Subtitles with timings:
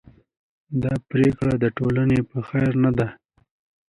[0.83, 3.07] دا پرېکړه د ټولنې په خیر نه ده.